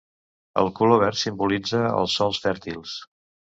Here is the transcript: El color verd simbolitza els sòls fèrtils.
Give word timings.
El 0.61 0.69
color 0.79 1.01
verd 1.03 1.19
simbolitza 1.25 1.83
els 2.01 2.17
sòls 2.23 2.43
fèrtils. 2.49 2.99